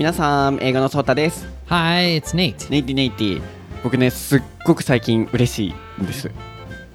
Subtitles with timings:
[0.00, 1.46] 皆さん、英語のソータです。
[1.66, 2.70] Hi, it's Nate.
[2.70, 3.42] ネイティネイティ。
[3.84, 6.30] 僕ね、すっごく最近嬉しいんです。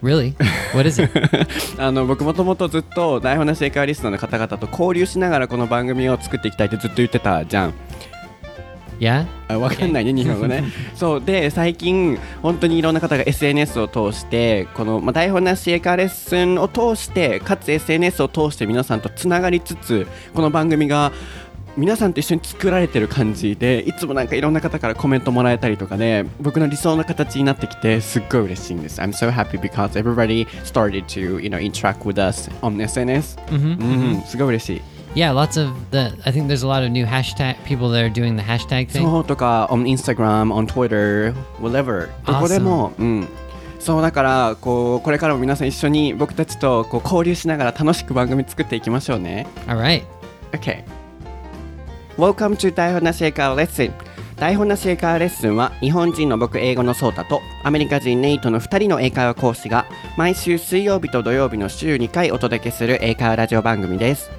[0.01, 0.33] Really?
[0.73, 1.11] What is it?
[1.77, 7.73] あの僕もともとずっと台本なし英会話リスナーの方々と交流しながらこの番組を作っていきたいってずっと言ってたじゃん。
[8.99, 9.25] yeah?
[9.47, 10.63] あわかんないね、日本語ね。
[10.95, 21.11] そうで、最近、本当にいろんな方が SNS を通して、この、まあ、台本なし英会話レッスンを通して、かつ SNS を通して皆さんとつながりつつ、この番組が
[21.77, 29.01] 皆さんと一緒に作られてる感じで、いつもなんかいろんな方からコメントもらえたりとかで、僕の理想の形になってきて、すっごい嬉しいんです。
[29.01, 33.37] I'm so happy because everybody started to, you know, interact with us on SNS。
[33.51, 34.81] うん、すごい嬉しい。
[35.15, 36.13] Yeah, lots of the.
[36.25, 39.01] I think there's a lot of new hashtag people that are doing the hashtag thing.
[39.01, 43.27] そうとか on Instagram, on Twitter, whatever どこでも、うん、
[43.79, 50.03] そうだからこうこれからも皆さん一緒に僕たちとこう交流しながら楽しく番組作っていきましょうね All right.
[50.51, 50.94] OK
[52.17, 53.93] Welcome to 台本なし英会話レッスン
[54.37, 59.85] 台本なし英会話レッスンは日本人の僕英語のソータとアメリカ人ネイトの2人の英会話講師が
[60.17, 64.31] 毎週水曜日と土曜日の週2回お届けする英会話ラジオ番組です。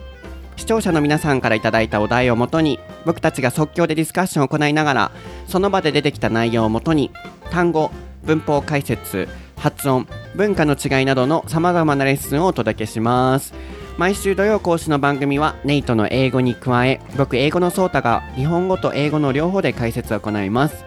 [0.57, 5.11] 視聴者の皆さんからいただいたお題をもとに僕たちが即興でディスカッションを行いながら
[5.47, 7.11] その場で出てきた内容をもとに
[7.51, 7.91] 単語
[8.25, 13.53] 文法解説発音文化の違いなどのさまざまなレッスンをお届けします。
[13.99, 20.85] 毎週土曜更新の番組はネイトの英語に加え僕英語のソータが日本語と英語の両方で解説を行います。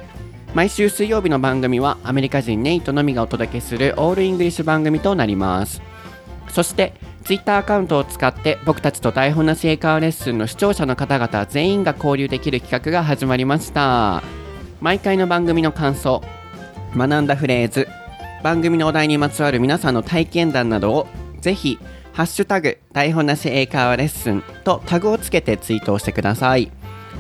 [0.54, 5.82] 毎週水曜日の番組はアメリカ人ネイトのみがお届けする all English 番組となります。
[6.50, 6.94] そして
[7.24, 14.22] ツイッターアカウントを使って僕たちと台本なし英会話レッスンの視聴者の方々全員が交流できる企画が始まりました。
[14.82, 16.22] 毎回の番組の感想
[16.96, 17.88] 学んだフレーズ
[18.44, 21.08] 番組のお題にまつわる皆さんの体験談などを
[21.42, 21.80] ぜひ
[22.20, 26.70] ハッシュタグ台本なし英会話レッスンとタグをつけてツイートをしてください。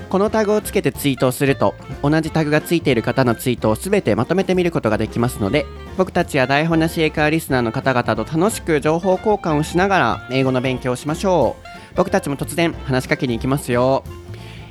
[0.10, 5.66] このタグをつけてツイートをすると同じタグがついている方のツイートをすべてまとめて見ることができますので
[5.98, 11.96] 僕たちや台本なし英会話リスナーの方々と楽しく情報交換をしながら英語の勉強をしましょう。
[11.96, 14.04] 僕たちも突然話しかけに行きますよ。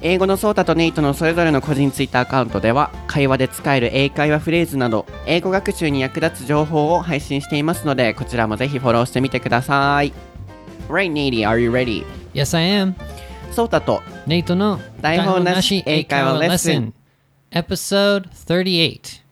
[0.01, 10.13] 英語のソータとネイトのそれぞれの個人ツイッターアカウントでは会話で使える英会話フレーズなど英語学習に役立つ情報を配信していますのでこちらもぜひフォローしてみてください
[10.89, 12.05] Right, Nady, are you ready?
[12.33, 12.95] Yes, I am.
[13.53, 14.79] ソータと Nate no.
[15.01, 16.95] 台本なし英会話レッスン
[17.51, 19.23] Episode 38.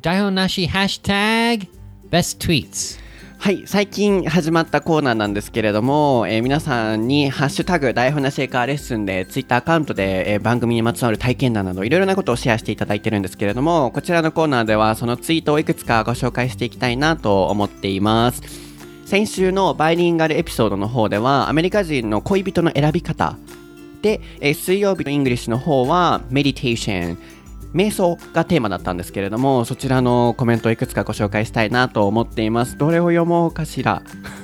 [0.00, 1.68] 台本なし hashtag
[2.10, 2.98] best tweets.
[3.42, 18.42] はい、最近始まったコーナーなんですけれども、えー皆さんにハッシュタグ台本なし英会話レッスンでツイッターアカウントで、えー番組にまつわる体験談などいろいろなことをシェアしていただいてるんですけれども、こちらのコーナーではそのツイートをいくつかご紹介していきたいなと思っています。
[19.06, 23.36] 先週のバイリンガルエピソードの方ではアメリカ人の恋人の選び方
[24.02, 27.18] で、えー水曜日の English の方は meditation
[27.74, 32.76] 瞑想がテーマだったんですけれどもそちらのコメントをいくつかご紹介したいなと思っています。
[32.76, 34.02] どれを読もうかしら？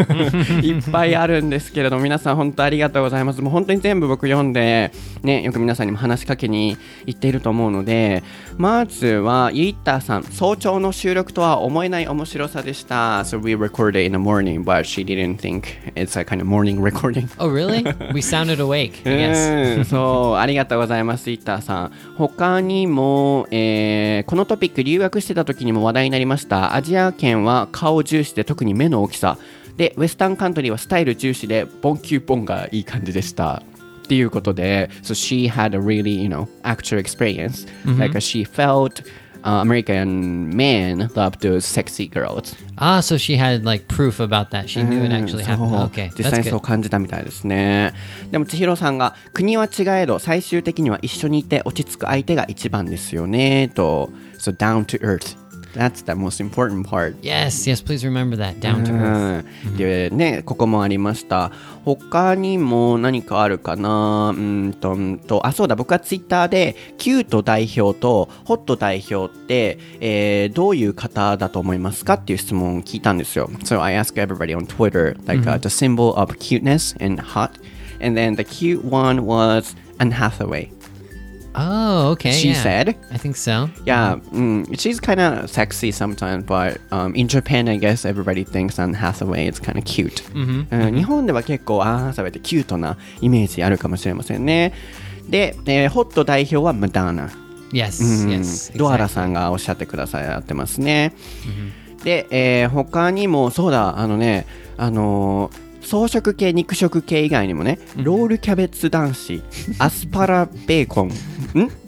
[0.63, 3.43] いっぱいあるんですけれども皆さん本当ありがとうございます。
[3.43, 8.23] もう本当に全部僕読んでねよく皆さんにも話しかけに行っていると思うので
[8.57, 13.21] まずはユイッターさん早朝の収録とは思えない面白さでした。
[13.21, 15.65] So we recorded in the morning but she didn't think
[15.95, 17.29] it's a kind of morning recording.
[17.39, 17.83] Oh, really?
[18.15, 18.93] we sounded awake,
[19.81, 21.93] ん、そう、ありがとうございます、イッターさん。
[22.17, 23.18] 他にも、
[23.51, 26.75] えーこのトピック、留学してた時にも話題になりました。
[26.75, 29.39] アジア圏は顔重視で、特に目の大きさ。
[29.77, 33.63] で、ウェスタンカントリーはスタイル重視で、ボンキューボンがいい感じでした。
[34.05, 37.69] っていうことで、so she had a really, you know, actual experience.
[37.99, 39.05] Like she felt
[39.45, 42.55] uh, American men love those sexy girls.
[42.77, 44.69] Ah, so she had like proof about that.
[44.69, 45.91] She knew it うん actually そう happened.
[45.91, 47.93] Okay, 実際にそう.感じたみたいですね
[48.31, 55.37] でも千尋さんが国は違えど最終的には一緒にいて落ち着く相手が一番ですよねと So down to earth
[55.75, 58.61] That's the most important part Yes, yes, please remember that.
[58.61, 59.45] Down to earth.
[59.67, 61.53] うんでねここもありました
[61.85, 77.53] 他にも何かあるかなうんとんとあそうだ僕はツイッターでキュート代表とホット代表って、えーどういう方だと思いますかっていう質問を聞いたんですよ So I asked everybody on Twitter like、uh, the symbol of cuteness and hot
[78.01, 80.71] and then the cute one was Anne Hathaway
[81.61, 82.31] Oh, okay.
[82.31, 82.63] She yeah.
[82.63, 83.69] said I think so.
[83.85, 88.79] Yeah, mm, she's kind of sexy sometimes, but um, in Japan, I guess everybody thinks
[88.79, 90.23] Anne Hathaway is kind of cute.
[90.35, 90.39] う
[90.93, 94.73] ん日本では結構アン・ハサウェイってキュートなイメージあるかもしれませんね。
[95.29, 97.31] で、えーホット代表はマダーナ。
[97.73, 98.79] Yes, うん yes.
[98.79, 101.13] ドアラ.さんがおっしゃってくださってますね。
[102.05, 104.47] で、えー他にもそうだあのね
[104.77, 109.43] あのー草食系肉食系以外にもねロールキャベツ男子
[109.79, 111.13] アスパラベーコンん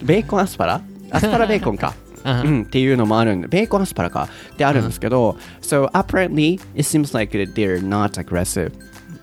[0.02, 0.80] ベーコンアスパラ
[1.10, 2.46] アスパラベーコンか Uh-huh.
[2.46, 8.72] うん、っていうのもあるんで、ベーコンアスパラかってあるんですけど、So apparently it seems like they're not aggressive.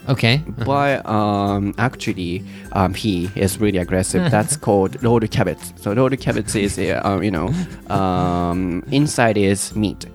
[0.08, 0.42] Okay.
[0.66, 4.32] But um, actually, um, he is really aggressive.
[4.32, 5.60] That's called rolled cabbage.
[5.80, 7.52] So rolled cabbage is, uh, um, you know,
[7.94, 10.08] um, inside is meat,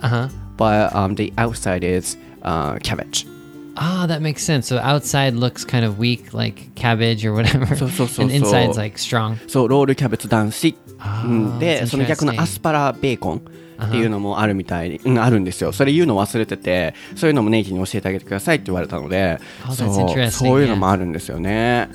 [0.00, 0.28] Uh huh.
[0.56, 3.26] but um, the outside is uh, cabbage.
[3.80, 4.66] Ah, that makes sense.
[4.66, 7.64] So outside looks kind of weak, like cabbage or whatever,
[8.20, 9.36] and inside's like strong.
[9.46, 10.76] そう、ロールキャベツ男子。
[11.24, 13.42] うん、で、その逆の.アスパラベーコン
[13.80, 15.72] っていうのもあるみたいに、うん、あるんですよ。
[15.72, 19.38] それ言うの忘れてて、そういうのもネイティに教えてあげてくださいって言われたので、
[19.68, 19.72] Oh.
[20.30, 21.88] そういうのもあるんですよね。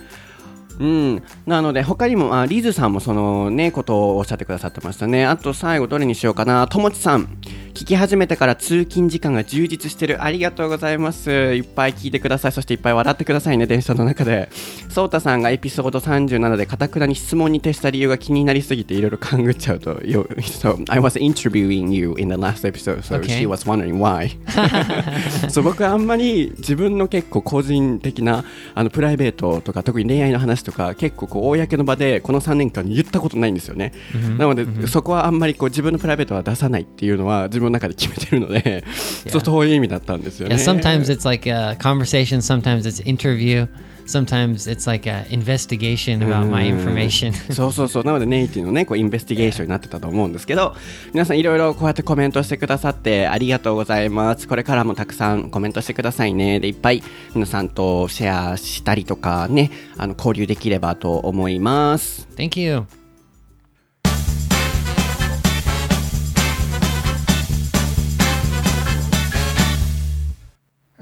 [0.79, 7.27] うん、なので他にもあリズさんもそのねことをおっしゃってくださってましたねあと最後どれにしようかなともちさん
[7.73, 10.23] 聞き始めてから通勤時間が充実してる。
[10.23, 11.31] ありがとうございます。
[11.31, 12.51] いっぱい聞いてください。
[12.51, 14.49] そしていっぱい笑ってくださいね電車の中で。
[14.89, 23.39] そうたさんがエピソード37でかたくなに質問に徹した理由が気になりすぎていろいろ勘ぐっちゃうと So I was interviewing you in the last episode so Okay.
[23.39, 24.29] she was wondering why.
[25.49, 33.93] そう僕はあんまり自分の結構個人的なあのプライベートとか特に恋愛の話とか結構こう公の場でこの3年間に言ったことないんですよね、
[34.37, 38.83] なので、そこはあんまりこう自分のプライベートは出さないっていうのは自分の中で決めてるので、
[39.27, 40.55] そうそういう意味だったんですよね。
[40.55, 43.67] Yeah, sometimes it's like a conversation, sometimes it's interview,
[44.05, 47.33] sometimes it's like a investigation about my information.
[47.53, 48.03] そうそうそう。
[48.03, 50.75] なのでネイティのねこうインベスティゲーションになってたと思うんですけど
[51.13, 54.47] 皆さんいろいろこうやってコメントしてくださってありがとうございます。
[54.47, 56.59] これからもたくさんコメントしてくださいね。
[56.59, 62.27] でいっぱい皆さんとシェアしたりとかねあの交流できればと思います。
[62.35, 63.02] Thank you.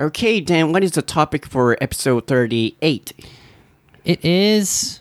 [0.02, 3.14] Okay Dan, what is the topic for episode 38?
[4.04, 5.00] It is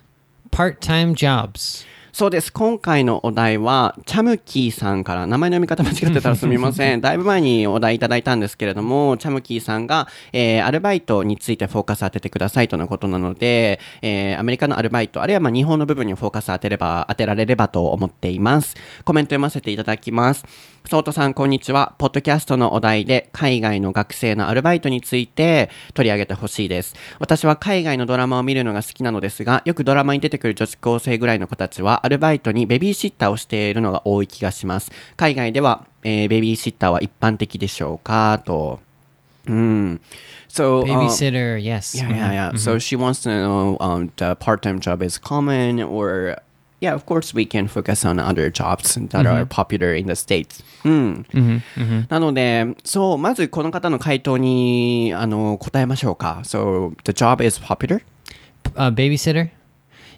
[0.50, 1.86] part time jobs.
[2.12, 2.52] そうです。
[2.52, 7.00] 今回のお題は、チャムキーさんから、名前の読み方間違ってたらすみません。
[7.02, 18.76] だいぶ前にお題いただいたんですけれども、チャムキーさんが、えー、アルバイトについてフォーカス当ててくださいとのことなので、えー、アメリカのアルバイト、あるいはまあ日本の部分にフォーカス当てれば、当てられればと思っています。
[19.04, 20.44] コメント読ませていただきます。
[20.88, 21.94] ソートさん、こんにちは。
[21.98, 26.96] ポッドキャストのお題で、海外の学生のアルバイトについて取り上げてほしいです。
[27.20, 34.90] 私は海外のドラマを見るのが好きなのですが、よくドラマに出てくる女子高生ぐらいの子たちは、アルバイトにベビーシッターをしているのが多い気がします。
[35.16, 38.80] 海外では、えーベビーシッターは一般的でしょうかと。
[39.46, 40.00] うん。
[40.48, 41.96] So, um, Babysitter, yes.
[41.96, 42.58] Yeah, yeah, yeah.
[42.58, 46.36] So she wants to know um, the part-time job is common, or
[46.80, 50.62] yeah, of course we can focus on other jobs that are popular in the states.
[50.84, 51.26] うん。
[52.08, 56.40] なので、そう、まずこの方の回答にあの答えましょうか。
[56.44, 58.02] So the job is popular.
[58.76, 59.50] uh, babysitter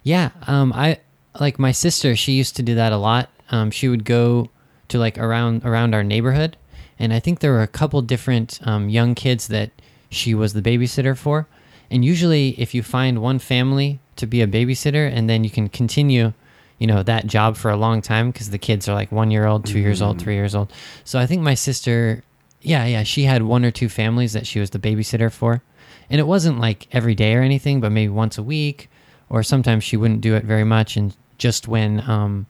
[0.05, 1.01] yeah um i
[1.41, 3.29] like my sister she used to do that a lot.
[3.51, 4.51] Um she would go
[4.89, 6.57] to like around around our neighborhood
[6.99, 9.71] and i think there were a couple different um, young kids that
[10.11, 11.49] she was the babysitter for.
[11.91, 15.69] And usually if you find one family to be a babysitter and then you can
[15.69, 16.33] continue
[16.79, 19.47] you know that job for a long time because the kids are like one year
[19.47, 20.73] old two years old three years old.
[21.05, 22.23] So i think my sister
[22.61, 25.63] yeah yeah she had one or two families that she was the babysitter for.
[26.11, 28.91] And it wasn't like every day or anything but maybe once a week
[29.31, 32.47] or sometimes she wouldn't do it very much and just when um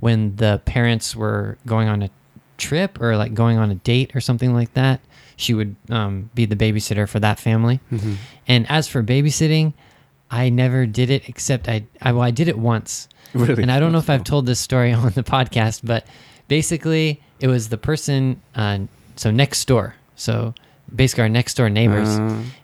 [0.00, 2.10] when the parents were going on a
[2.58, 5.00] trip or like going on a date or something like that
[5.36, 7.80] she would um, be the babysitter for that family.
[8.46, 9.72] And as for babysitting
[10.30, 13.08] i never did it except i i, well, I did it once.
[13.34, 13.62] Really?
[13.62, 16.06] and i don't know if i've told this story on the podcast but
[16.48, 18.78] basically it was the person uh,
[19.16, 20.54] so next door so
[20.94, 22.08] basically our next door neighbors.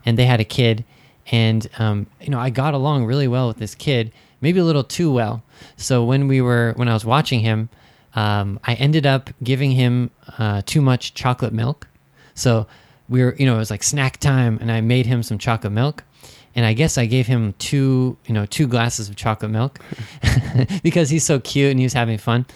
[0.07, 0.85] And they had a kid
[1.33, 4.85] and um, you know i got along really well with this kid maybe a little
[4.85, 5.43] too well.
[5.77, 7.69] So when we were when i was watching him
[8.15, 11.87] um, i ended up giving him uh, too much chocolate milk.
[12.35, 12.67] So
[13.09, 15.73] we were you know it was like snack time and i made him some chocolate
[15.73, 16.05] milk.
[16.55, 19.79] And i guess i gave him two you know two glasses of chocolate milk
[20.83, 22.47] because he's so cute and he was having fun.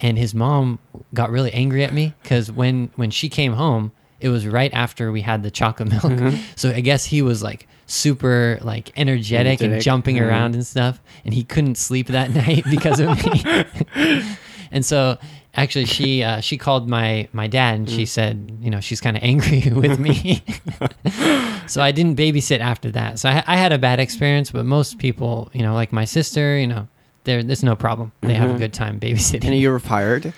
[0.00, 0.78] And his mom
[1.14, 5.12] got really angry at me because when when she came home it was right after
[5.12, 6.34] we had the chocolate milk.
[6.56, 10.24] So i guess he was like super like energetic and jumping yeah.
[10.24, 14.24] around and stuff and he couldn't sleep that night because of me.
[14.72, 15.16] And so
[15.54, 19.16] actually she uh, she called my my dad and she said you know she's kind
[19.16, 20.42] of angry with me.
[21.68, 23.20] So i didn't babysit after that.
[23.20, 26.58] So I, I had a bad experience but most people you know like my sister
[26.58, 26.88] you know
[27.24, 28.12] there there's no problem.
[28.22, 29.44] They have a good time babysitting.
[29.44, 30.32] And you were fired.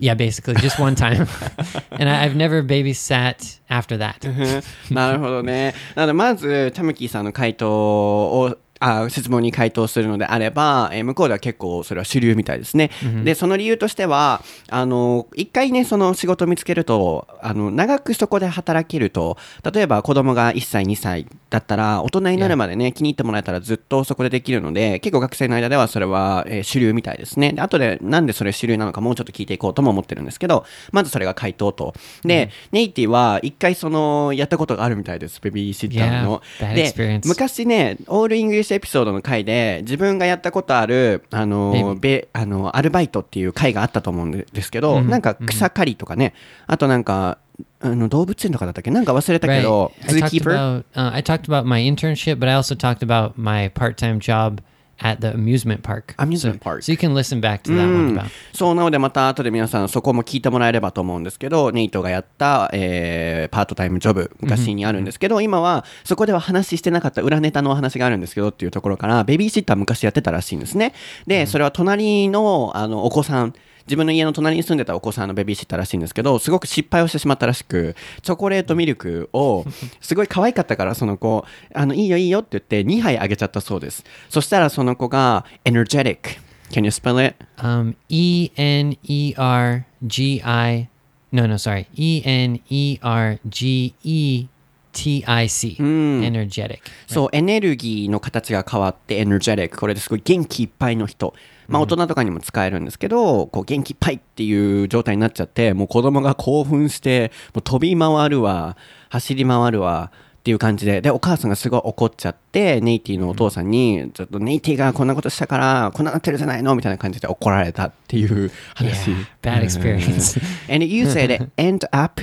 [0.00, 1.28] Yeah, basically just one time,
[1.92, 4.18] and I, I've never babysat after that.
[4.90, 5.72] なるほどね。
[5.94, 12.91] なので、まず、タムキーさんの回答を、 あ質問に回答するのであれば、えー向こうでは結構それは主流みたいですね。
[13.23, 19.37] で、その理由としては、あの、一回ね、その仕事を見つけると、あの、長くそこで働けると、
[19.73, 27.53] 例えば子供が1歳、2歳だったら、大人になるまでね、気に入ってもらえたらずっとそこでできるので、結構学生の間ではそれは、えー主流みたいですね。
[27.53, 31.93] で、後でなんでそれ主流なのかもうちょっと聞いていこうとも思ってるんですけど、まずそれが回答と。
[32.23, 36.41] で、ネイティは一回その、やったことがあるみたいです、ベビーシッターの。
[36.59, 46.33] Yeah, で昔ね、オールイングリッシュエピソードの回で自分がやったことあるあのベあのアルバイトっていう回があったと思うんですけど、う、なんか草刈りとかね、
[46.67, 47.37] あとなんか
[47.81, 48.91] あの動物園とかだったっけ？
[48.91, 50.15] なんか忘れたけど、right.
[50.15, 53.69] I, talked about, uh, I talked about my internship but I also talked about my
[53.69, 54.61] part time job、uh,
[54.99, 56.13] at the amusement park.
[56.17, 56.83] Amusement park.
[56.83, 58.29] So you can listen back to that one about.
[58.53, 70.93] そうなのでまた後で皆さんそこも聞いてもらえればと思うんですけどネイトがやった、えーパートタイムジョブ昔にあるんですけど、今はそこでは話してなかった裏ネタのお話があるんですけどっていうところからベビーシッター昔やってたらしいんですね
[71.25, 73.53] でそれは隣のあのお子さん
[73.89, 79.65] 自分の家の隣に住んでたお子さんのベビーシッターらしいんですけどすごく失敗をしてしまったらしくチョコレートミルクを
[79.99, 81.43] すごい可愛かったからその子
[81.73, 87.35] あのいいよいいよって言って2杯あげちゃったそうですそしたらその子が energetic Can you spell it?
[87.57, 90.87] Um, E N E R G I.
[91.31, 91.87] No, no, sorry.
[91.95, 94.47] E N E R G E
[94.93, 95.77] T I C.
[95.79, 96.81] Energetic.
[97.07, 99.77] そう、エネルギーの形が変わって、energetic。
[99.77, 101.33] これですごい元気いっぱいの人。
[101.69, 108.75] まあ、大人とかにも使えるんですけど、こう、元気いっぱいっていう状態になっちゃって、もう子供が興奮して、もう飛び回るわ、
[109.09, 119.11] 走り回るわ、っていう感じで、で、お母さんがすごい怒っちゃって、ネイティのお父さんに、ちょっとネイティがこんなことしたから、こんななってるじゃないのみたいな感じで怒られたっていう話。
[119.11, 120.39] Yeah, bad experience.
[120.73, 122.21] And you said end up?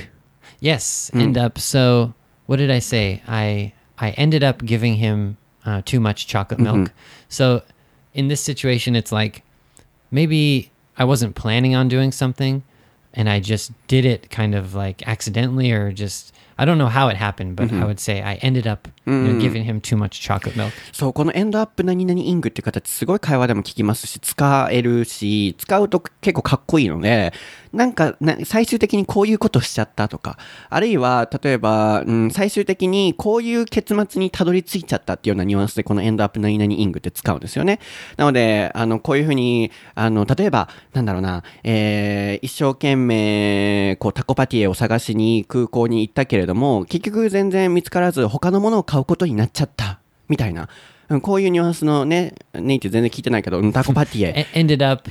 [0.59, 1.59] Yes, end up.
[1.59, 2.13] So
[2.47, 3.21] what did I say?
[3.27, 6.91] I I ended up giving him uh, too much chocolate milk.
[7.29, 7.61] So
[8.17, 9.43] in this situation, it's like
[10.11, 12.63] maybe I wasn't planning on doing something,
[13.13, 16.33] and I just did it kind of like accidentally or just.
[16.57, 19.39] I don't know how it happened, but I would say I ended up you know,
[19.39, 20.71] giving him too much chocolate milk.
[20.91, 27.33] そう、このエンドアップ何々イングっていう形すごい会話でも聞きますし、使えるし、使うと結構かっこいいので、
[27.73, 30.37] なんかな最終的にこういうことしちゃったとか、
[30.69, 37.79] あるいは例えば、うん、最終的にこういう結末にたどり着いちゃったっていうようなニュアンスでこのエンドアップ何々イングって使うんですよね。
[38.15, 49.99] なので、あの、こういうふうに、あの、例えば、なんだろうな、えー一生懸命、こう、タコパティエを探しに空港に行ったけれども、結局全然見つからず、他のものを買うことになっちゃった、
[50.29, 50.69] みたいな。
[51.09, 54.45] うんこういうニュアンスのね、ネイティ全然聞いてないけど、うんタコパティエ。
[54.53, 55.09] E- ended up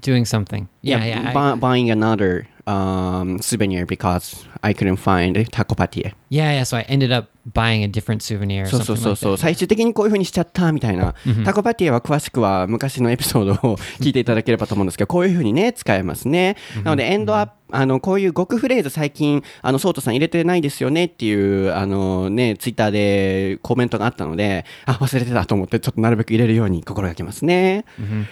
[0.00, 0.66] doing something.
[0.82, 1.32] Yeah, yeah.
[1.32, 6.12] Bu- buying another um, souvenir because I couldn't find taco patie.
[6.30, 6.62] yeah, yeah.
[6.64, 27.84] So I ended up buying a different souvenir そうそうそうそう.最終的にこういう風にしちゃったみたいな、タコパティエは詳しくは昔のエピソードを聞いていただければと思うんですけどこういう風にね使えますね、なのでエンドアップあのこういう語句フレーズ最近あのソートさん入れてないですよねっていうあのねツイッターでコメントがあったのであ忘れてたと思ってちょっとなるべく入れるように心がけますね、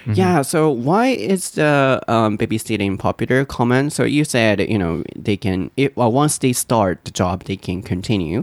[0.08, 5.38] Yeah so why is the um, babysitting popular common so you said you know they
[5.38, 8.40] can it, well once they start the job they can continue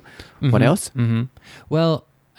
[0.53, 1.23] what else hmm
[1.69, 1.91] Well,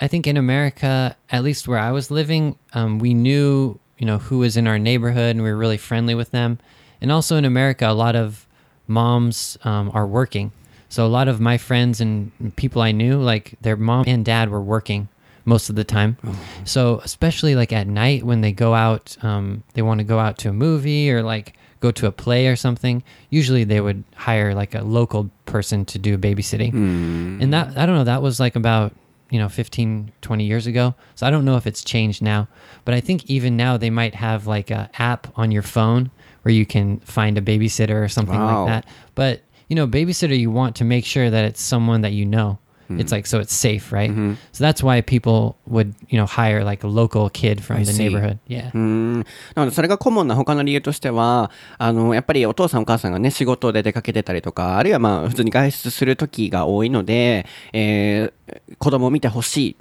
[0.04, 2.44] I think in America, at least where I was living,
[2.78, 6.14] um, we knew you know who was in our neighborhood, and we were really friendly
[6.14, 6.58] with them.
[7.00, 8.46] And also in America, a lot of
[8.86, 10.50] moms um, are working.
[10.88, 14.48] So a lot of my friends and people I knew, like their mom and dad,
[14.50, 15.08] were working
[15.44, 16.16] most of the time.
[16.64, 20.38] So especially like at night when they go out, um, they want to go out
[20.38, 23.02] to a movie or like go to a play or something.
[23.30, 26.70] Usually they would hire like a local person to do babysitting.
[26.72, 27.38] Hmm.
[27.42, 28.90] And that i don't know that was like about
[29.30, 30.94] you know 15 20 years ago.
[31.16, 32.48] So i don't know if it's changed now.
[32.84, 36.10] But i think even now they might have like a app on your phone
[36.42, 38.64] where you can find a babysitter or something Wow.
[38.64, 38.84] like that.
[39.14, 42.58] But you know babysitter you want to make sure that it's someone that you know
[42.90, 44.12] it's like so it's safe right
[44.52, 48.38] so that's why people would you know hire like a local kid from the neighborhood
[48.48, 49.18] yeah うーん
[49.54, 58.32] なのでそれがコモンな他の理由としてはあのやっぱりお父さんお母さんがね仕事で出かけてたりとかあるいはまあ普通に外出する時が多いので、えー
[58.78, 59.76] 子供を見てほしい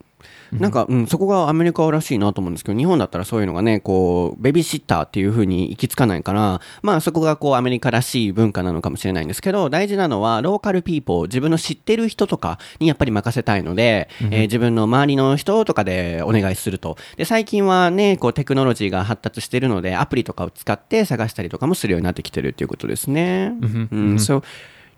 [0.60, 16.98] なんか、うん、そこがアメリカらしいなと思うんですけど、日本だったらそういうのがね、こう、ベビーシッターっていう風に行き着かないから、まあそこがこうアメリカらしい文化なのかもしれないんですけど、大事なのはローカルピーポー、自分の知ってる人とかにやっぱり任せたいので、えー自分の周りの人とかでお願いすると。
[17.18, 23.54] で、最近はね、こうテクノロジーが発達してるので、アプリとかを使って探したりとかもするようになってきてるっていうことですね。
[23.62, 24.44] うん、so,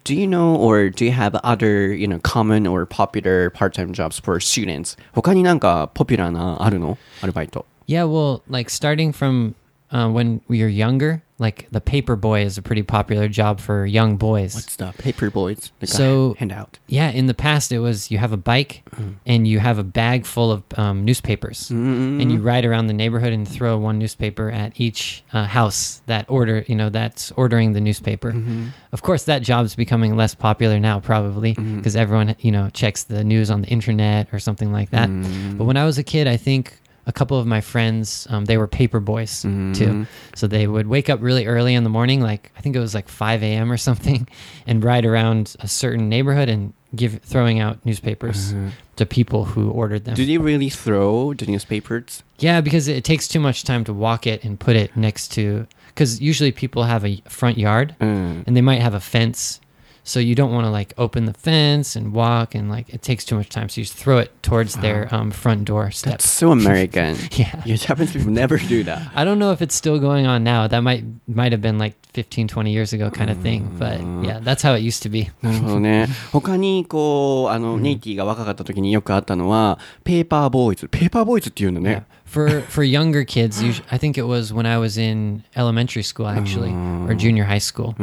[0.05, 4.19] Do you know or do you have other, you know, common or popular part-time jobs
[4.19, 4.97] for students?
[5.13, 7.67] 他になんかポピュラーなあるのアルバイト。
[7.87, 9.55] Yeah, well, like starting from
[9.91, 13.86] uh, when we were younger, like the paper boy is a pretty popular job for
[13.86, 14.56] young boys.
[14.56, 15.72] What's the paper boys?
[15.82, 16.80] Like So- handout.
[16.88, 19.14] Yeah, in the past it was you have a bike mm-hmm.
[19.26, 22.22] and you have a bag full of um, newspapers, mm-hmm.
[22.22, 26.26] and you ride around the neighborhood and throw one newspaper at each uh, house that
[26.30, 28.32] order, you know, that's ordering the newspaper.
[28.32, 28.68] Mm-hmm.
[28.94, 33.24] Of course, that job's becoming less popular now, probably because everyone, you know, checks the
[33.24, 35.10] news on the internet or something like that.
[35.58, 38.58] But when I was a kid, I think a couple of my friends um, they
[38.58, 40.04] were paper boys too mm-hmm.
[40.36, 42.96] so they would wake up really early in the morning like i think it was
[42.96, 44.28] like 5 a.m or something
[44.68, 48.70] and ride around a certain neighborhood and give throwing out newspapers uh-huh.
[48.96, 52.24] to people who ordered them Do they really throw the newspapers?
[52.40, 55.68] yeah because it takes too much time to walk it and put it next to
[55.88, 58.06] because usually people have a front yard mm.
[58.06, 58.44] うん。
[58.48, 59.62] and they might have a fence
[60.05, 63.25] so you don't want to like open the fence and walk and like it takes
[63.25, 66.29] too much time so you just throw it towards their um, front door step That's
[66.31, 67.17] so American.
[67.33, 69.11] yeah yeah, Japanese people never do that.
[69.15, 70.67] I don't know if it's still going on now.
[70.69, 73.69] That might might have been like 15, 20 years ago kind of thing.
[73.79, 75.31] But yeah, that's how it used to be.
[75.43, 76.09] なるほどね。
[76.33, 80.89] 他に、こう、あの、ネイティが若かった時によくあったのは、ペーパーボーイズ。
[80.89, 81.83] ペーパーボーイズっていうの Yeah.
[82.01, 82.07] ね。
[82.25, 86.27] For for younger kids, usu- I think it was when I was in elementary school
[86.27, 86.71] actually
[87.07, 87.95] or junior high school.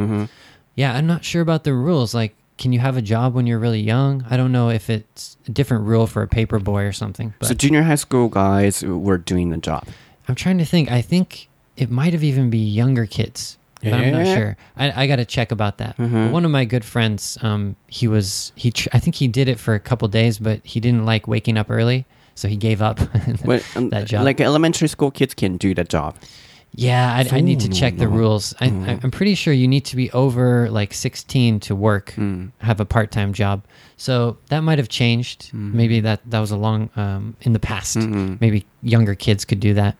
[0.75, 2.13] Yeah, I'm not sure about the rules.
[2.13, 4.25] Like, can you have a job when you're really young?
[4.29, 7.33] I don't know if it's a different rule for a paper boy or something.
[7.39, 9.87] But So junior high school guys were doing the job.
[10.27, 10.91] I'm trying to think.
[10.91, 14.57] I think it might have even be younger kids, but I'm not sure.
[14.77, 15.95] I, I got to check about that.
[15.97, 18.71] But one of my good friends, um, he was he.
[18.71, 21.57] Tr- I think he did it for a couple days, but he didn't like waking
[21.57, 22.99] up early, so he gave up.
[23.45, 24.23] But, um, that job.
[24.23, 26.15] Like elementary school kids can do the job.
[26.75, 28.53] Yeah, I, I need to check the rules.
[28.59, 32.13] I, I, I'm pretty sure you need to be over like 16 to work,
[32.59, 33.63] have a part-time job.
[33.97, 35.51] So that might have changed.
[35.53, 37.97] Maybe that that was a long um, in the past.
[38.41, 39.97] Maybe younger kids could do that.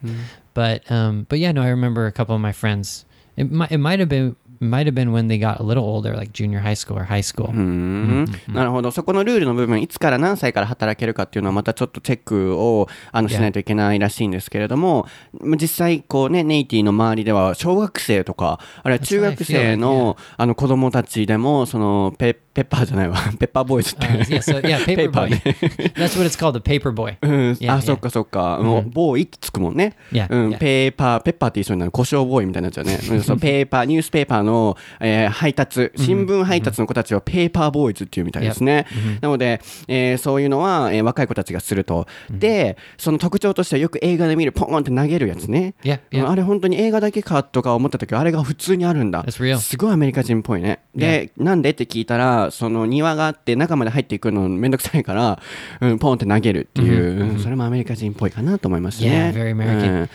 [0.54, 3.06] But um, but yeah, no, I remember a couple of my friends.
[3.38, 6.16] It might it might have been might have been when they got a little older,
[6.16, 7.50] like junior high school or high school.
[7.52, 8.92] うんなるほど。
[8.92, 15.08] そこのルールの部分、いつから何歳から働けるかっていうのはまたちょっとチェックをあの.しないといけないらしいんですけれども、
[15.42, 24.06] まあ実際こうね、ネイティの周りでは小学生とか、あるいは中学生のあの子供たちでも、そのペペッパーじゃないわ、 ペッパーボーイズって。
[24.08, 25.94] Uh, yeah, so yeah, paper ペーパー。
[25.94, 27.16] That's what it's called, the paper boy.
[27.24, 27.82] うん、Yeah, あ、yeah.
[27.82, 28.60] そっかそっか。
[28.62, 29.96] もうボーイってつくもんね。
[30.12, 30.58] Yeah, うん、yeah.
[30.58, 31.92] ペーパー、ペッパーって言いそうになる。
[31.92, 32.98] 胡椒ボーイみたいになっちゃうね。
[33.42, 38.86] ペーパー、ニュースペーパーの、えー配達、新聞配達の子たちはペーパーボーイズっていうみたいですね。
[39.22, 42.08] なので、えーそういうのは、えー若い子たちがすると。
[42.32, 45.74] で、その特徴としてはよく映画で見るポーンって投げるやつね。
[45.86, 49.26] あれ本当に映画だけかとか思った時はあれが普通にあるんだ。
[49.30, 50.80] すごいアメリカ人っぽいね。
[50.96, 55.41] で、なんでって聞いたら、その庭があって中まで入っていくのめんどくさいから、
[55.81, 59.33] うん、ポンって投げるっていう、うん それもアメリカ人っぽいかなと思いますね。
[59.33, 60.01] Yeah, very American.
[60.01, 60.11] うん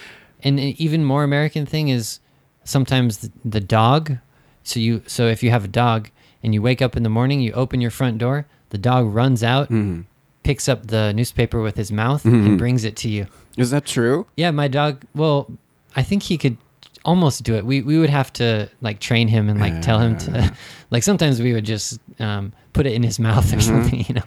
[0.45, 2.19] And an even more American thing is
[2.65, 4.17] sometimes the, the dog.
[4.63, 6.09] So you so if you have a dog
[6.43, 9.41] and you wake up in the morning, you open your front door, the dog runs
[9.41, 9.69] out,
[10.43, 13.27] picks up the newspaper with his mouth and brings it to you.
[13.57, 14.25] Is that true?
[14.35, 15.03] Yeah, my dog.
[15.15, 15.47] Well,
[15.95, 16.57] I think he could
[17.08, 17.64] almost do it.
[17.64, 20.52] We we would have to like train him and like tell him to.
[20.90, 24.22] Like sometimes we would just um, put it in his mouth or something, you know.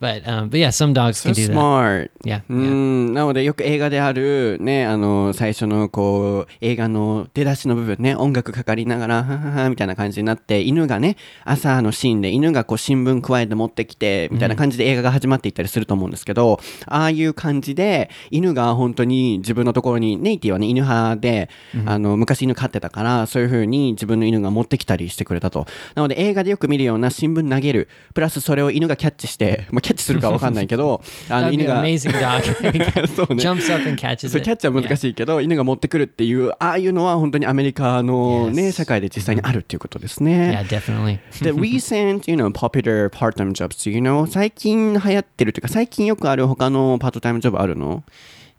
[0.00, 1.52] But um, but yeah, some dogs can do that.
[1.52, 2.10] smart.
[2.24, 21.50] Yeah, う.ん、なのでよく映画であるね、あの、最初のこう、映画の出だしの部分ね、音楽かかりながら、はははみたいな感じになって、犬がね、朝のシーンで犬がこう新聞加えて持ってきて、みたいな感じで映画が始まっていったりすると思うんですけど、ああいう感じで、犬が本当に自分のところに、ネイティはね、犬派で、
[21.86, 25.66] あの、昔犬飼ってたから、そういう風に自分の犬が持ってきたりしてくれたと。
[25.94, 33.06] なので映画でよく見るような新聞投げる、プラスそれを犬がキャッチして、まあ、キャッチするかわかんないけど、 あの犬が、amazing dog.
[33.16, 34.44] そうね Jumps up and catches そう it.
[34.44, 38.72] キャッチは難しいけど、犬が持ってくるっていう、ああいうのは本当にアメリカのね、Yes.
[38.72, 40.58] 社会で実際にあるっていうことですね。
[40.62, 41.18] Yeah, definitely.
[41.42, 44.26] The recent, you know, popular part-time jobs, you know?
[44.26, 48.04] 最近流行ってるというか、最近よくある他のパートタイムジョブあるの？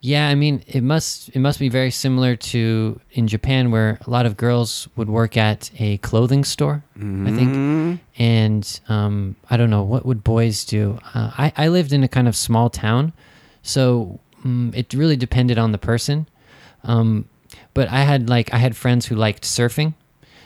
[0.02, 4.10] Yeah, I mean, it must it must be very similar to in Japan where a
[4.10, 6.84] lot of girls would work at a clothing store,
[7.28, 7.54] I think.
[8.18, 11.00] And um, I don't know what would boys do.
[11.14, 13.12] Uh, I I lived in a kind of small town,
[13.62, 16.28] So mm, it really depended on the person.
[16.84, 17.26] Um,
[17.74, 19.94] but I had like I had friends who liked surfing,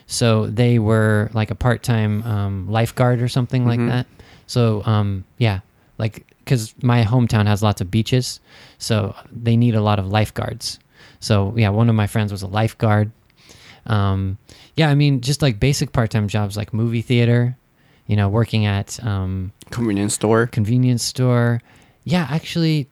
[0.07, 4.07] so they were like a part-time um, lifeguard or something like that.
[4.47, 5.59] So um, yeah,
[5.97, 8.39] like because my hometown has lots of beaches,
[8.77, 10.79] so they need a lot of lifeguards.
[11.19, 13.11] So yeah, one of my friends was a lifeguard.
[13.85, 14.37] Um,
[14.75, 17.57] yeah, I mean just like basic part-time jobs like movie theater,
[18.07, 20.47] you know, working at um, Convenience store.
[20.47, 21.61] convenience store.
[22.05, 22.89] Yeah, actually,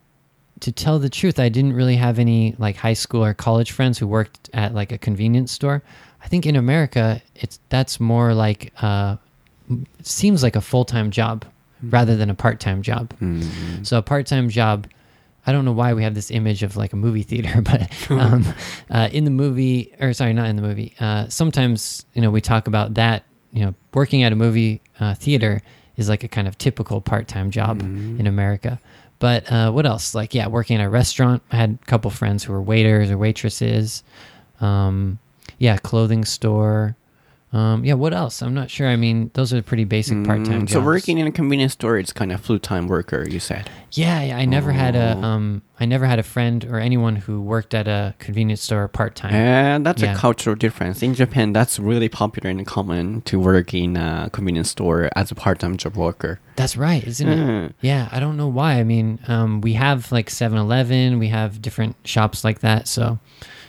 [0.60, 3.98] to tell the truth, I didn't really have any like high school or college friends
[3.98, 5.82] who worked at like a convenience store.
[6.22, 9.16] I think in America, it's that's more like uh,
[9.70, 11.44] it seems like a full time job
[11.82, 13.12] rather than a part time job.
[13.84, 14.86] So a part time job.
[15.44, 18.44] I don't know why we have this image of like a movie theater, but um,
[18.90, 20.94] uh, in the movie, or sorry, not in the movie.
[21.00, 23.24] Uh, sometimes you know we talk about that.
[23.52, 25.60] You know, working at a movie uh, theater
[25.96, 27.82] is like a kind of typical part time job
[28.20, 28.80] in America.
[29.18, 30.14] But uh, what else?
[30.16, 31.42] Like, yeah, working at a restaurant.
[31.52, 34.02] I had a couple friends who were waiters or waitresses.
[34.60, 35.18] Um,
[35.58, 36.96] yeah, clothing store.
[37.52, 38.40] Um, yeah, what else?
[38.42, 38.88] I'm not sure.
[38.88, 40.72] I mean, those are pretty basic part time Mm, jobs.
[40.72, 43.68] So working in a convenience store is kind of full-time worker, you said.
[43.92, 45.22] Yeah, yeah, I never had a Oh.
[45.22, 49.14] um I never had a friend or anyone who worked at a convenience store part
[49.16, 49.34] time.
[49.34, 50.14] And that's Yeah.
[50.14, 51.02] a cultural difference.
[51.02, 55.34] In Japan, that's really popular and common to work in a convenience store as a
[55.34, 56.38] part-time job worker.
[56.56, 57.38] That's right, isn't it?
[57.38, 57.72] Mm.
[57.82, 58.74] Yeah, I don't know why.
[58.80, 62.88] I mean, um we have like 7-Eleven, we have different shops like that.
[62.88, 63.18] So,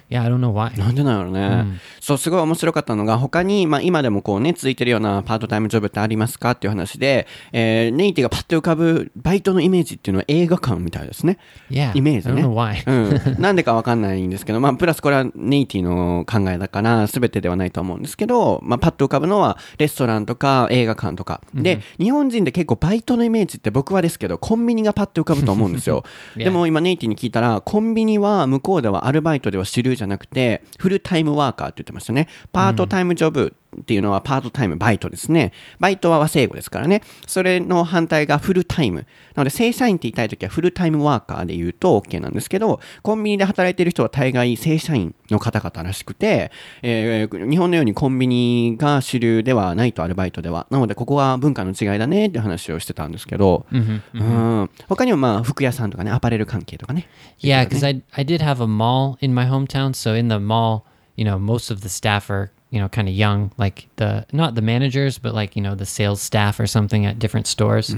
[0.10, 0.78] yeah, I don't know why.
[0.78, 1.66] なんでなのね、
[2.00, 11.38] そう、すごい面白かったのが、他に、まあ今でもこうね、続いてるようなパートタイムジョブってありますかっていう話で、えーネイティがパッと浮かぶバイトのイメージっていうのは映画館みたいですね。
[11.70, 11.92] Yeah.
[11.96, 12.44] イメージ I ね。
[12.44, 13.34] don't know why.
[13.36, 13.42] うん。
[13.42, 21.42] なんでかわかんないんですけど、まあ、プラスこれはネイティの考えだから、すべてではないと思うんですけど、まあ、パッと浮かぶのは、レストランとか映画館とか。
[21.54, 26.04] で、日本人で結構バイトのイメージって僕はですけど、コンビニがパッと浮かぶと思うんですよ。
[26.38, 32.28] でも今ネイティに聞いたら、コンビニは向こうではアルバイトでは主流じゃなくて、フルタイムワーカーって言ってましたね。
[32.52, 35.52] パートタイムジョブっていうのはパートタイムバイトですね。
[35.80, 37.02] バイトは和製語ですからね。
[37.28, 39.06] それの反対がフルタイム。
[39.36, 50.68] なので正社員って言いたいときはフルタイムワーカーで言うと OK なんですけど、コンビニで働いている人は大概正社員の方々らしくて、えー日本のようにコンビニが主流ではないとアルバイトでは。
[50.70, 57.08] なのでここは文化の違いだねって話をしてたんですけど、うん他にもまあ服屋さんとかね、アパレル関係とかね。
[57.40, 59.94] Yeah, because I I did have a mall in my hometown.
[59.94, 60.84] So in the mall,
[61.16, 64.55] you know, most of the staff are you know kind of young, like the not
[64.55, 67.95] the managers, but like you know the sales staff or something at different stores.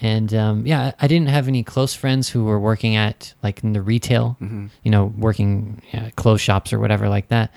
[0.00, 3.72] And um, yeah, I didn't have any close friends who were working at like in
[3.72, 4.36] the retail,
[4.84, 7.50] you know, working uh, clothes shops or whatever like that.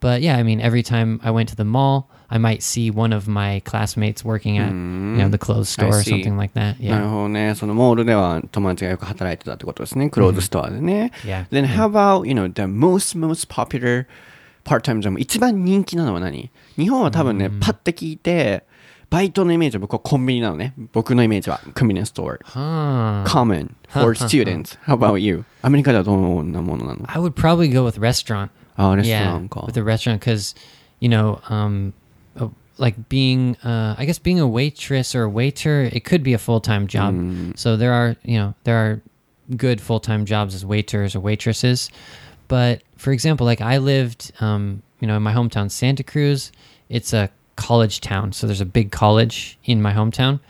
[0.00, 3.14] But yeah, I mean, every time I went to the mall, I might see one
[3.14, 4.74] of my classmates working at you
[5.22, 6.10] know the clothes store or see.
[6.10, 6.78] something like that.
[6.78, 7.08] なる Yeah.
[7.10, 7.54] ほどね。
[7.54, 10.10] そのモールでは友達がよく働いてたってことですね。
[10.10, 11.12] クローズストアでね。
[11.24, 11.46] Yeah.
[11.48, 14.06] Then how about, you know, the most, most popular
[14.64, 15.18] part-time job?
[15.18, 18.64] 一番人気なのは何日本は多分ね、パッて聞いて、
[19.08, 20.74] バイトのイメージは僕はコンビニなのね。
[20.92, 21.60] 僕のイメージは。
[21.74, 22.40] convenience store.
[22.44, 23.24] Huh.
[23.24, 24.76] common for students.
[24.84, 25.44] How about you?
[25.62, 28.50] アメリカではどんなものなの I would probably go with restaurant.
[28.76, 29.60] あ、レストラ yeah, ンか。
[29.60, 30.56] with a restaurant because
[31.00, 31.92] you know, um,
[32.36, 32.48] uh,
[32.78, 36.38] like being, uh, I guess being a waitress or a waiter, it could be a
[36.38, 37.14] full time job.
[37.56, 39.02] So there are, you know, there are
[39.56, 41.90] good full time jobs as waiters or waitresses.
[42.51, 46.51] But for example, like I lived, um, you know, in my hometown, Santa Cruz.
[46.89, 50.41] It's a college town, so there's a big college in my hometown.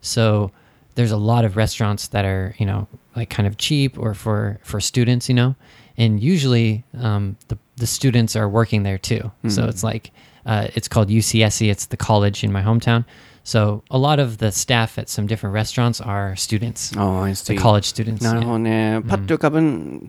[0.00, 0.52] So
[0.94, 4.58] there's a lot of restaurants that are, you know, like kind of cheap or for
[4.62, 5.54] for students, you know.
[5.98, 9.30] And usually, um, the the students are working there too.
[9.50, 10.12] So it's like
[10.46, 11.70] uh, it's called UCSC.
[11.70, 13.04] It's the college in my hometown.
[13.42, 17.58] So a lot of the staff at some different restaurants are students, あ、I the see.
[17.58, 18.22] college students.
[18.22, 19.00] なる.ほどね。
[19.08, 19.60] パッと浮かぶ、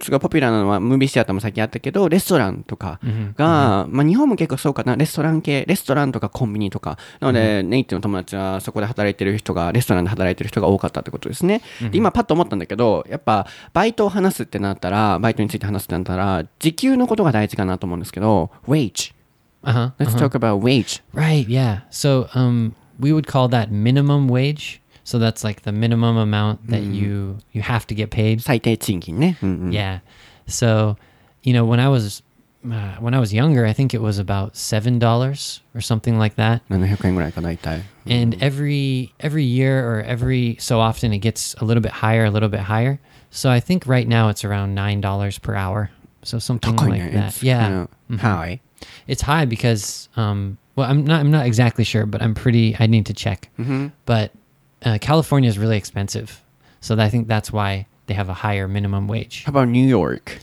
[0.01, 2.99] すごいポピュラーなのは、ムービーシアターもさっきあったけど、レストランとか
[3.37, 6.97] が、まあ日本も結構そうかな、レストラン系、レストランとかコンビニとか。
[7.19, 11.61] なので、ネイティの友達はそこで働いてる人が、レストランで働いてる人が多かったってことですね。
[11.91, 19.13] で今パッと思ったんだけど、やっぱ、バイトを話すってなったら、バイトについて話すってなったら、時給のことが大事かなと思うんですけど、wage。
[19.63, 19.91] Uh-huh.
[19.99, 21.03] Let's talk about wage.
[21.13, 21.81] Right, yeah.
[21.91, 24.80] So um we would call that minimum wage.
[25.04, 28.40] So that's like the minimum amount that you you have to get paid.
[28.42, 29.36] 最低賃金ね。
[29.42, 30.00] うんうん Yeah.
[30.48, 30.96] So,
[31.42, 32.22] you know, when I was
[32.68, 36.62] uh, when I was younger, I think it was about $7 or something like that.
[36.68, 37.82] 700円ぐらいか、大体。
[38.08, 42.30] And every every year or every so often it gets a little bit higher, a
[42.30, 42.98] little bit higher.
[43.30, 45.90] So I think right now it's around $9 per hour.
[46.24, 47.12] So something 高い like ね。
[47.12, 47.28] that.
[47.28, 47.68] It's Yeah.
[47.68, 48.60] kind of high.
[49.06, 52.87] It's high because um well I'm not I'm not exactly sure but I'm pretty I
[52.87, 53.49] need to check.
[54.05, 54.31] But
[54.83, 56.41] uh, California is really expensive.
[56.79, 59.43] So I think that's why they have a higher minimum wage.
[59.45, 60.39] How about New York?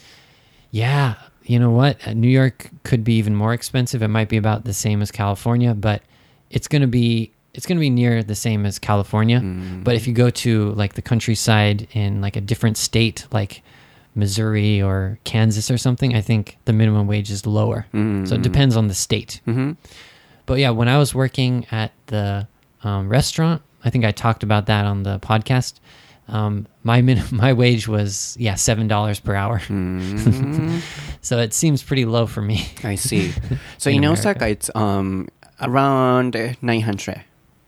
[0.70, 1.14] Yeah,
[1.44, 2.06] you know what?
[2.06, 4.02] Uh, New York could be even more expensive.
[4.02, 6.02] It might be about the same as California, but
[6.50, 9.40] it's going to be it's going to be near the same as California.
[9.82, 13.62] But if you go to like the countryside in like a different state like
[14.14, 17.86] Missouri or Kansas or something, I think the minimum wage is lower.
[17.92, 19.40] So it depends on the state.
[20.48, 22.48] But yeah, when I was working at the
[22.82, 25.74] um, restaurant, I think I talked about that on the podcast.
[26.26, 29.60] Um, my min- my wage was yeah seven dollars per hour,
[31.20, 32.66] so it seems pretty low for me.
[32.82, 33.32] I see.
[33.78, 34.10] So In in.
[34.10, 35.28] Osaka, it's um
[35.60, 37.24] around 900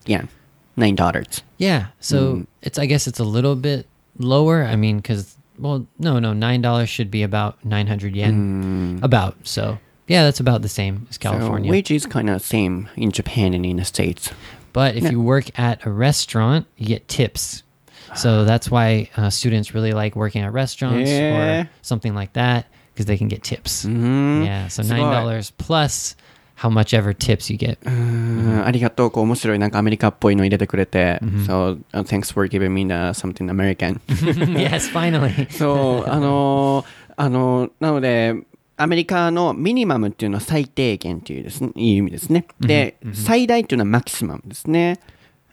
[0.06, 0.28] yen,
[0.76, 1.42] nine dollars.
[1.58, 3.86] Yeah, so it's I guess it's a little bit
[4.18, 4.64] lower.
[4.64, 9.36] I mean, because well, no, no, nine dollars should be about nine hundred yen, about.
[9.46, 9.78] So
[10.09, 11.67] yeah, that's about the same as California.
[11.69, 14.31] So wage is kind of same in Japan and in the States.
[14.73, 17.63] But if you work at a restaurant, you get tips.
[18.15, 21.61] So that's why uh, students really like working at restaurants Yeah.
[21.63, 23.85] or something like that because they can get tips.
[23.85, 24.45] Mhm.
[24.45, 25.01] Yeah, so すごい。
[25.01, 26.15] nine dollars plus
[26.57, 27.77] how much ever tips you get.
[27.85, 29.11] うんありがとう。
[29.11, 31.19] こう面白いなんかアメリカっぽいの入れてくれて。
[31.47, 33.99] So uh, thanks for giving me the something American.
[34.55, 35.49] yes, finally.
[35.51, 36.85] そう、あのー
[37.17, 38.35] あのーなので、
[38.80, 42.46] アメリカのミニマムっていうのは最低限っていうですね、いう意味ですね。
[42.60, 45.00] で、最大っていうのはマキシマムですね。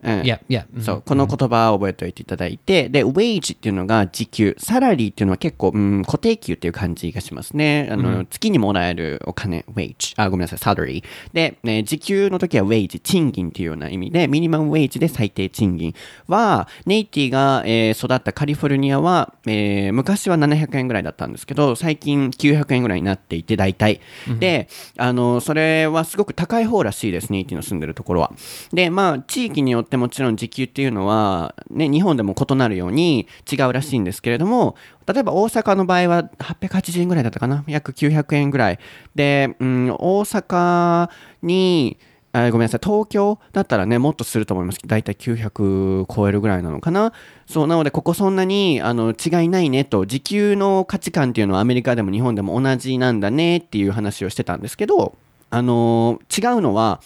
[0.04, 0.82] うん、Yeah, yeah.
[0.82, 7.90] そう、この言葉を覚えておいていただいて、で、wage っていうのが時給、サラリーっていうのは結構、うん、固定給っていう感じがしますね。
[7.92, 11.04] あの、月にもらえるお金、wage、あ、ごめんなさい、salary。
[11.34, 15.94] で、ね、時給の時は wage、賃金っていうような意味で、ミニマム wage で最低賃金
[16.28, 24.02] は、ネイティが、えー育ったカリフォルニアは、えー昔は700円ぐらいだったんですけど、最近900円ぐらいになっていて、大体。
[24.40, 28.34] で、あの、それはすごく高い方らしいです、ネイティの住んでるところは。
[28.74, 38.80] で、まあ、地域によってもちろん時給っていうのは、ね、日本でも異なるように違うらしいんですけれども、例えば大阪の場合は880円ぐらいだったかな約900円ぐらい。
[39.16, 41.10] で、うん、大阪
[41.42, 41.98] に、
[42.34, 44.80] あごめんなさい、東京だったらね、もっとすると思います。
[44.86, 47.14] 大体900超えるぐらいなのかな。
[47.48, 55.16] そう、なので、ここそんなに、あの、違いないねと、時給の価値観っていうのはアメリカでも日本でも同じなんだねっていう話をしてたんですけど、
[55.50, 57.02] あの違うのは、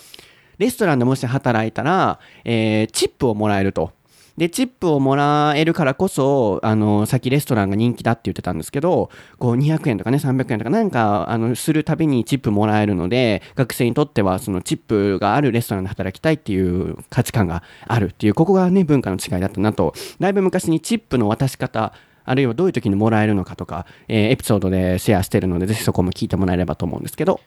[0.62, 3.91] レストランでもし働いたら、えーチップをもらえると。
[4.38, 19.93] で、チップをもらえるからこそ、あの、さっきレストランが人気だって言ってたんですけど、こう200円とかね、300円とかなんか、あの、するたびにチップもらえるので、学生にとっては、そのチップがあるレストランで働きたいっていう価値観があるっていう、ここがね、文化の違いだったなと。
[20.19, 21.93] だいぶ昔にチップの渡し方、
[22.24, 27.41] あるいはどういう時にもらえるのかとか、えーエピソードでシェアしてるので、ぜひそこも聞いてもらえればと思うんですけど。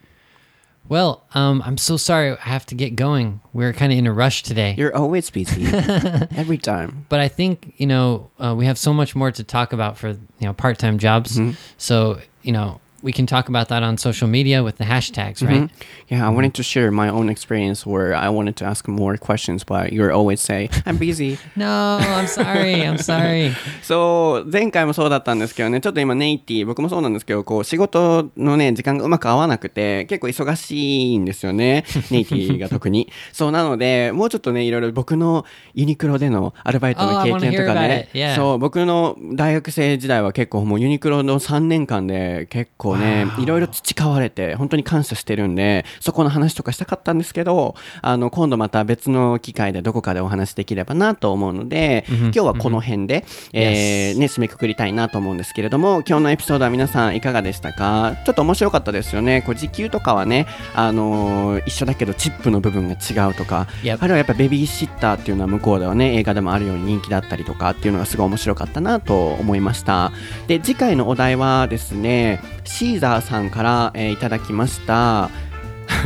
[0.89, 2.33] Well, um, I'm so sorry.
[2.33, 3.41] I have to get going.
[3.53, 4.75] We're kind of in a rush today.
[4.77, 5.67] You're always busy.
[6.37, 7.07] Every time.
[7.09, 10.11] but I think you know uh, we have so much more to talk about for
[10.11, 11.41] you know part-time jobs.
[11.79, 15.71] So you know we can talk about that on social media with the hashtags, right?
[16.09, 19.63] Yeah, I wanted to share my own experience where I wanted to ask more questions,
[19.63, 21.39] but you always say, I'm busy.
[21.55, 22.83] No, I'm sorry.
[22.83, 23.53] I'm sorry.
[23.83, 31.85] そう、前回もそうだったんですけどね、ちょっと今ネイティ、僕もそうなんですけど、こう、仕事のね、時間がうまく合わなくて、結構忙しいんですよね。
[32.11, 33.11] ネイティが特に。
[33.33, 38.19] そう、なので、もうちょっとね、いろいろ僕のユニクロでのアルバイト Oh, の経験とかね it.
[38.19, 58.17] Yeah.、そう、僕の大学生時代は結構もうユニクロの3年間で結構ね、いろいろ培われて、本当に感謝してるんで、そこの話とかしたかったんですけど、あの、今度また別の機会でどこかでお話できればなと思うので、今日はこの辺で、えーね、締めくくりたいなと思うんですけれども、今日のエピソードは皆さんいかがでしたか？
[58.25, 59.43] ちょっと面白かったですよね。
[59.43, 70.13] こう時給とかはね、あのー一緒だけどチップの部分が違うとか.あるいはやっぱベビーシッターっていうのは向こうではね、映画でもあるように人気だったりとかっていうのがすごい面白かったなと思いました。
[70.47, 72.41] で、次回のお題はですね、
[72.85, 75.31] シーザーさんから、えーいただきました。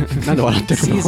[0.25, 1.01] なんで笑ってるの？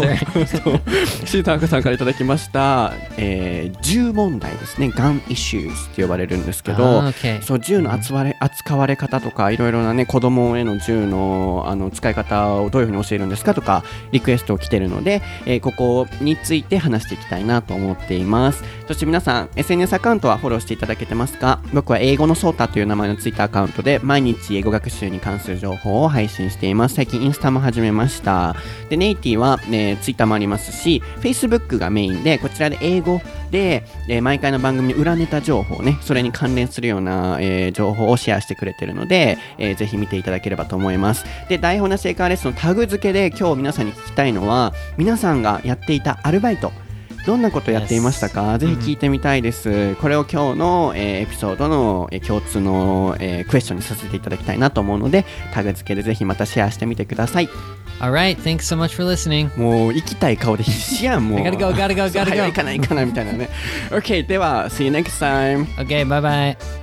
[1.25, 7.41] シーターさんからいただきました、えー銃問題ですね、ガンイシューズって呼ばれるんですけど、Ah, okay.
[7.41, 18.63] そう銃の扱われ扱われ方とかいろいろなね子供への銃のあの使い方をどういうふうに教えるんですかとかリクエストを来てるので、えーここについて話していきたいなと思っています。
[18.87, 21.59] そして皆さん SNS アカウントはフォローしていただけてますか？
[21.73, 26.95] 僕は英語のソータという名前のツイッターアカウントで毎日英語学習に関する情報を配信しています。
[26.95, 28.55] 最近インスタも始めました
[28.91, 41.25] でネイティは、ね、ツイッターもありますし Facebook がメインでこちらで英語で、えー毎回の番組の裏ネタ情報ね、それに関連するような、えー情報をシェアしてくれてるので、えーぜひ見ていただければと思います。
[41.47, 46.73] で、台本なシェイカーレッスンのタグ付けで今日皆さんに聞きたいのは、皆さんがやっていたアルバイト、
[47.25, 48.57] どんなことやっていましたか？
[48.57, 49.95] ぜひ聞いてみたいです。
[49.95, 57.49] これを今日の、えーエピソードの、えー共通の、えークエスチョンにさせていただきたいなと思うので、タグ付けでぜひまたシェアしてみてください。
[58.00, 58.36] All right.
[58.36, 59.50] Thanks so much for listening.
[59.58, 61.40] もう行きたい顔で必死やん、もう。
[61.40, 62.46] I gotta go, gotta go, そう gotta 早 go.
[62.48, 63.48] 行かない行かないみたいなね。
[63.90, 65.66] OK、では、See you next time!
[65.76, 66.06] Okay.
[66.06, 66.79] Bye bye.